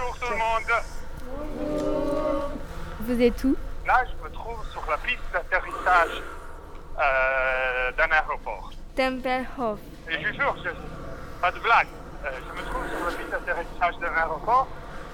Bonjour 0.00 0.18
tout 0.18 0.32
le 0.32 0.38
monde. 0.38 0.72
Vous 3.00 3.20
êtes 3.22 3.44
où? 3.44 3.56
Là, 3.86 4.02
je 4.06 4.24
me 4.24 4.30
trouve 4.32 4.64
sur 4.70 4.82
la 4.88 4.96
piste 4.98 5.20
d'atterrissage 5.32 6.22
euh, 6.98 7.92
d'un 7.92 8.10
aéroport. 8.10 8.70
Tempelhof. 8.96 9.78
Et 10.08 10.22
je 10.22 10.32
jure, 10.32 10.56
je- 10.64 11.40
pas 11.40 11.50
de 11.50 11.58
blague. 11.60 11.88
Euh, 12.24 12.30
je 12.48 12.52
me 12.60 12.66
trouve 12.68 12.86
sur 12.88 13.04
la 13.04 13.12
piste 13.12 13.30
d'atterrissage 13.30 13.98
d'un 13.98 14.14
aéroport 14.14 14.68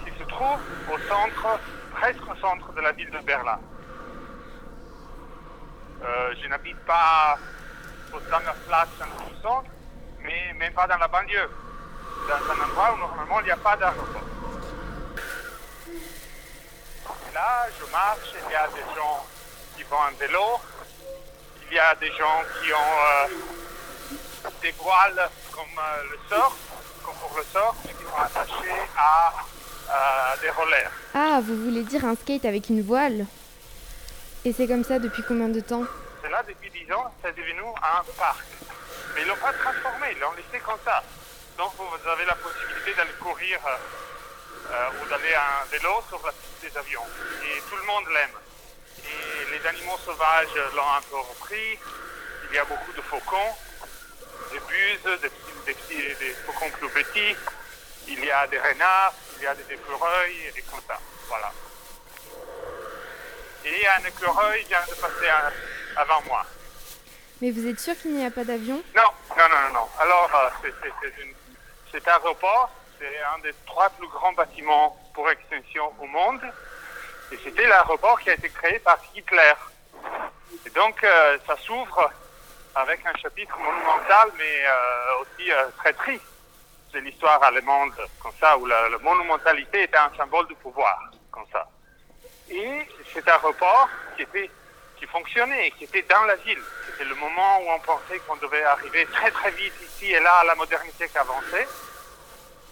qui 0.04 0.10
se 0.18 0.24
trouve 0.28 0.58
au 0.92 0.98
centre, 1.08 1.58
presque 1.92 2.22
au 2.30 2.36
centre 2.36 2.72
de 2.72 2.80
la 2.80 2.92
ville 2.92 3.10
de 3.10 3.18
Berlin. 3.24 3.58
Euh, 6.04 6.34
je 6.42 6.48
n'habite 6.48 6.78
pas 6.84 7.38
au 8.12 8.18
Platz 8.18 8.88
en 9.00 9.24
tout 9.24 9.42
centre, 9.42 9.70
mais 10.22 10.52
même 10.58 10.72
pas 10.74 10.86
dans 10.86 10.98
la 10.98 11.08
banlieue. 11.08 11.50
Dans 12.28 12.52
un 12.52 12.64
endroit 12.68 12.94
où 12.94 12.98
normalement 12.98 13.40
il 13.40 13.44
n'y 13.46 13.50
a 13.52 13.56
pas 13.56 13.76
d'aéroport. 13.76 14.22
Je 17.68 17.90
marche, 17.90 18.34
il 18.46 18.52
y 18.52 18.54
a 18.54 18.68
des 18.68 18.94
gens 18.94 19.26
qui 19.76 19.82
vont 19.84 19.96
en 19.96 20.12
vélo, 20.20 20.60
il 21.68 21.76
y 21.76 21.78
a 21.80 21.94
des 21.96 22.12
gens 22.12 22.42
qui 22.62 22.72
ont 22.72 22.76
euh, 22.76 24.48
des 24.62 24.70
voiles 24.72 25.28
comme 25.50 25.64
euh, 25.76 26.02
le 26.12 26.18
surf, 26.28 26.54
comme 27.04 27.14
pour 27.16 27.36
le 27.36 27.44
surf, 27.50 27.74
qui 27.82 28.04
sont 28.04 28.16
attachés 28.16 28.82
à 28.96 29.32
euh, 29.90 30.40
des 30.42 30.50
rollers. 30.50 30.90
Ah, 31.14 31.40
vous 31.42 31.56
voulez 31.64 31.82
dire 31.82 32.04
un 32.04 32.14
skate 32.14 32.44
avec 32.44 32.68
une 32.68 32.82
voile? 32.82 33.26
Et 34.44 34.52
c'est 34.52 34.68
comme 34.68 34.84
ça 34.84 35.00
depuis 35.00 35.24
combien 35.26 35.48
de 35.48 35.60
temps? 35.60 35.82
C'est 36.22 36.30
là 36.30 36.44
depuis 36.46 36.70
10 36.70 36.92
ans, 36.92 37.12
c'est 37.24 37.34
devenu 37.34 37.62
un 37.62 38.04
parc. 38.16 38.44
Mais 39.14 39.22
ils 39.22 39.26
l'ont 39.28 39.36
pas 39.36 39.52
transformé, 39.52 40.12
ils 40.12 40.20
l'ont 40.20 40.32
laissé 40.32 40.62
comme 40.64 40.78
ça. 40.84 41.02
Donc 41.58 41.72
vous 41.76 42.08
avez 42.08 42.26
la 42.26 42.36
possibilité 42.36 42.94
d'aller 42.94 43.14
courir 43.18 43.58
euh, 44.70 44.88
ou 45.02 45.08
d'aller 45.08 45.36
en 45.36 45.66
vélo 45.70 46.02
sur 46.08 46.20
la 46.24 46.32
piste 46.32 46.60
des 46.72 46.78
avions. 46.78 47.04
Et 47.44 47.60
tout 47.68 47.76
le 47.76 47.82
monde 47.84 48.04
l'aime. 48.12 48.30
Et 49.04 49.50
les 49.58 49.66
animaux 49.66 49.98
sauvages 50.04 50.48
l'ont 50.74 50.90
un 50.96 51.02
peu 51.02 51.16
repris. 51.16 51.78
Il 52.50 52.54
y 52.54 52.58
a 52.58 52.64
beaucoup 52.64 52.92
de 52.92 53.02
faucons, 53.02 53.54
des 54.52 54.60
buses, 54.60 55.20
des, 55.20 55.28
petits, 55.28 55.52
des, 55.66 55.74
petits- 55.74 56.14
des 56.18 56.34
faucons 56.46 56.70
plus 56.70 56.88
petits. 56.90 57.36
Il 58.08 58.24
y 58.24 58.30
a 58.30 58.46
des 58.46 58.58
renards, 58.58 59.14
il 59.38 59.42
y 59.42 59.46
a 59.46 59.54
des 59.54 59.74
écureuils 59.74 60.52
et 60.56 60.62
comme 60.62 60.80
ça. 60.86 60.98
Voilà. 61.28 61.52
Et 63.64 63.86
un 63.88 64.04
écureuil 64.06 64.64
vient 64.64 64.82
de 64.88 64.94
passer 64.94 65.28
un- 65.28 66.00
avant 66.00 66.22
moi. 66.22 66.44
Mais 67.40 67.50
vous 67.50 67.66
êtes 67.66 67.80
sûr 67.80 67.94
qu'il 68.00 68.14
n'y 68.16 68.24
a 68.24 68.30
pas 68.30 68.44
d'avion? 68.44 68.82
Non, 68.94 69.02
non, 69.36 69.48
non, 69.48 69.72
non. 69.74 69.88
Alors, 69.98 70.30
euh, 70.34 70.48
c'est- 70.62 71.34
cet 71.92 72.08
aéroport, 72.08 72.70
c'est 72.98 73.22
un 73.34 73.38
des 73.40 73.54
trois 73.66 73.88
plus 73.90 74.08
grands 74.08 74.32
bâtiments 74.32 74.96
pour 75.14 75.28
extension 75.30 75.92
au 76.00 76.06
monde. 76.06 76.40
Et 77.32 77.38
c'était 77.42 77.66
l'aéroport 77.66 78.20
qui 78.20 78.30
a 78.30 78.34
été 78.34 78.48
créé 78.48 78.78
par 78.78 78.98
Hitler. 79.14 79.54
Et 80.64 80.70
donc, 80.70 81.02
euh, 81.02 81.38
ça 81.46 81.56
s'ouvre 81.56 82.10
avec 82.74 83.04
un 83.06 83.16
chapitre 83.18 83.56
monumental, 83.58 84.30
mais 84.38 84.64
euh, 84.64 85.22
aussi 85.22 85.50
euh, 85.50 85.66
très 85.78 85.92
triste. 85.92 86.24
C'est 86.92 87.00
l'histoire 87.00 87.42
allemande, 87.42 87.94
comme 88.22 88.32
ça, 88.38 88.56
où 88.58 88.66
la, 88.66 88.88
monumentalité 89.02 89.82
était 89.82 89.96
un 89.96 90.10
symbole 90.16 90.46
de 90.48 90.54
pouvoir, 90.54 91.10
comme 91.30 91.46
ça. 91.52 91.68
Et 92.48 92.86
cet 93.12 93.28
aéroport 93.28 93.88
qui 94.16 94.24
qui 94.98 95.06
fonctionnait, 95.06 95.70
qui 95.72 95.84
était 95.84 96.02
dans 96.08 96.24
la 96.24 96.36
ville. 96.36 96.62
C'était 96.86 97.04
le 97.04 97.14
moment 97.16 97.60
où 97.60 97.70
on 97.70 97.78
pensait 97.80 98.18
qu'on 98.20 98.36
devait 98.36 98.64
arriver 98.64 99.04
très 99.06 99.30
très 99.30 99.50
vite 99.50 99.74
ici 99.82 100.12
et 100.12 100.20
là 100.20 100.36
à 100.36 100.44
la 100.44 100.54
modernité 100.54 101.06
qui 101.06 101.18
avançait. 101.18 101.68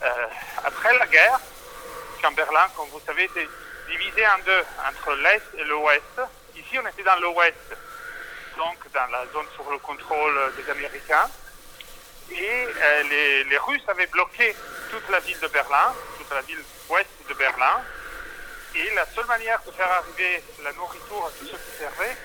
Euh, 0.03 0.27
après 0.65 0.97
la 0.99 1.07
guerre, 1.07 1.41
Chamberlain, 2.21 2.67
comme 2.77 2.89
vous 2.89 3.01
savez, 3.07 3.25
était 3.25 3.49
divisé 3.91 4.27
en 4.27 4.39
deux, 4.45 4.65
entre 4.89 5.15
l'Est 5.15 5.43
et 5.59 5.65
l'Ouest. 5.65 6.21
Ici, 6.57 6.79
on 6.79 6.87
était 6.87 7.03
dans 7.03 7.17
l'Ouest, 7.21 7.77
donc 8.57 8.79
dans 8.93 9.07
la 9.07 9.25
zone 9.33 9.47
sous 9.57 9.71
le 9.71 9.79
contrôle 9.79 10.53
des 10.57 10.71
Américains. 10.71 11.29
Et 12.31 12.67
euh, 12.67 13.03
les, 13.05 13.45
les 13.45 13.59
Russes 13.59 13.83
avaient 13.89 14.07
bloqué 14.07 14.57
toute 14.91 15.09
la 15.11 15.21
ville 15.21 15.39
de 15.41 15.49
Berlin, 15.49 15.95
toute 16.19 16.31
la 16.31 16.41
ville 16.43 16.63
ouest 16.89 17.09
de 17.29 17.35
Berlin. 17.35 17.83
Et 18.75 18.95
la 18.95 19.07
seule 19.07 19.27
manière 19.27 19.61
de 19.65 19.71
faire 19.73 19.91
arriver 19.91 20.43
la 20.63 20.73
nourriture 20.73 21.27
à 21.27 21.31
tous 21.39 21.47
ceux 21.47 21.59
qui 21.59 21.79
servaient, 21.79 22.17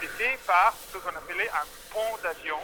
c'était 0.00 0.38
par 0.46 0.74
ce 0.92 0.98
qu'on 0.98 1.10
appelait 1.10 1.50
un 1.50 1.66
pont 1.92 2.18
d'avion. 2.22 2.58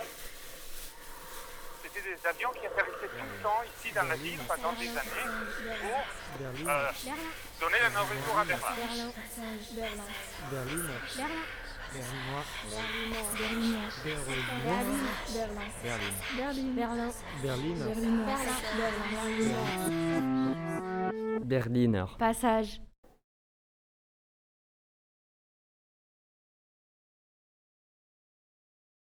Des 2.08 2.26
avions 2.26 2.48
qui 2.52 2.64
atterrissaient 2.66 3.06
tout 3.06 3.28
le 3.36 3.42
temps 3.42 3.60
ici 3.76 3.92
dans 3.94 4.04
la 4.04 4.16
ville 4.16 4.38
pendant 4.48 4.72
des 4.72 4.88
années 4.88 5.28
pour 5.82 6.70
euh, 6.70 6.90
donner 7.60 7.80
la 7.82 7.90
nourriture 7.90 8.38
à 8.38 8.44
Berlin. 8.46 9.12
Berlin, 10.50 10.88
Berlinois, 11.92 12.44
Berlin, 17.42 17.74
Berlin, 17.76 17.76
Berliner. 21.44 22.06
Passage. 22.18 22.80